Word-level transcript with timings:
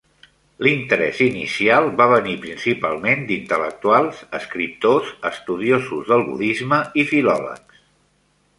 L'interès 0.67 1.19
inicial 1.25 1.89
va 1.99 2.07
venir 2.11 2.33
principalment 2.45 3.21
d'intel·lectuals, 3.31 4.23
escriptors, 4.39 5.13
estudiosos 5.33 6.11
del 6.13 6.25
budisme 6.33 6.81
i 7.05 7.09
filòlegs. 7.13 7.85